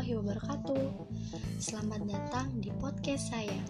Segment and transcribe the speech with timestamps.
[0.00, 0.84] warahmatullahi wabarakatuh.
[1.60, 3.60] Selamat datang di podcast saya.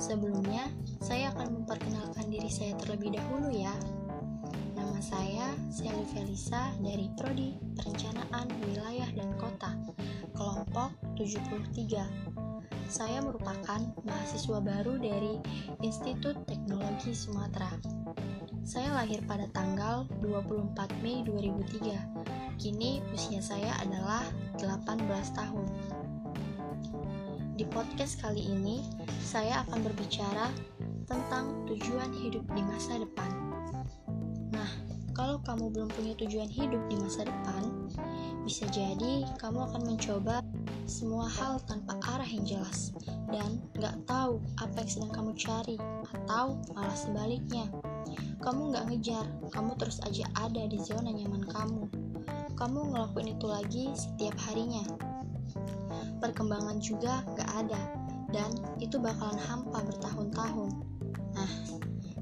[0.00, 0.72] Sebelumnya,
[1.04, 3.76] saya akan memperkenalkan diri saya terlebih dahulu ya.
[4.72, 9.76] Nama saya Sally Felisa dari Prodi Perencanaan Wilayah dan Kota,
[10.32, 12.08] kelompok 73.
[12.88, 15.44] Saya merupakan mahasiswa baru dari
[15.84, 17.68] Institut Teknologi Sumatera.
[18.64, 22.20] Saya lahir pada tanggal 24 Mei 2003
[22.60, 24.20] Kini usia saya adalah
[24.60, 25.68] 18 tahun.
[27.56, 28.84] Di podcast kali ini,
[29.24, 30.52] saya akan berbicara
[31.08, 33.32] tentang tujuan hidup di masa depan.
[34.52, 34.68] Nah,
[35.16, 37.64] kalau kamu belum punya tujuan hidup di masa depan,
[38.44, 40.44] bisa jadi kamu akan mencoba
[40.84, 42.92] semua hal tanpa arah yang jelas
[43.32, 43.96] dan gak
[44.60, 45.76] apa yang sedang kamu cari
[46.10, 47.66] atau malah sebaliknya.
[48.40, 51.88] Kamu gak ngejar, kamu terus aja ada di zona nyaman kamu
[52.60, 54.84] kamu ngelakuin itu lagi setiap harinya.
[56.20, 57.80] Perkembangan juga gak ada,
[58.28, 60.70] dan itu bakalan hampa bertahun-tahun.
[61.32, 61.52] Nah,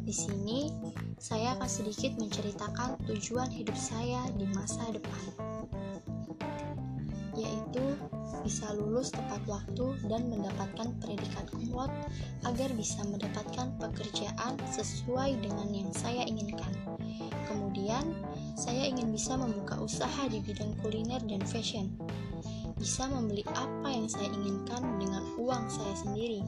[0.06, 0.70] di sini
[1.18, 5.26] saya akan sedikit menceritakan tujuan hidup saya di masa depan,
[8.48, 11.92] bisa lulus tepat waktu dan mendapatkan predikat kumlot
[12.48, 16.72] agar bisa mendapatkan pekerjaan sesuai dengan yang saya inginkan.
[17.44, 18.08] Kemudian,
[18.56, 21.92] saya ingin bisa membuka usaha di bidang kuliner dan fashion.
[22.80, 26.40] Bisa membeli apa yang saya inginkan dengan uang saya sendiri.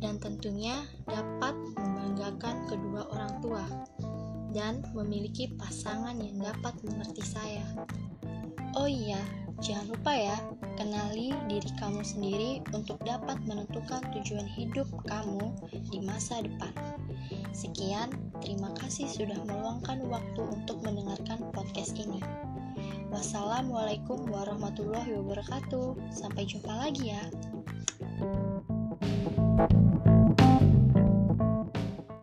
[0.00, 3.64] Dan tentunya dapat membanggakan kedua orang tua
[4.56, 7.68] dan memiliki pasangan yang dapat mengerti saya.
[8.80, 9.20] Oh iya,
[9.64, 10.36] jangan lupa ya,
[10.76, 15.56] kenali diri kamu sendiri untuk dapat menentukan tujuan hidup kamu
[15.88, 16.68] di masa depan.
[17.56, 18.12] Sekian,
[18.44, 22.20] terima kasih sudah meluangkan waktu untuk mendengarkan podcast ini.
[23.08, 25.96] Wassalamualaikum warahmatullahi wabarakatuh.
[26.12, 27.24] Sampai jumpa lagi ya.
[29.64, 30.13] thank you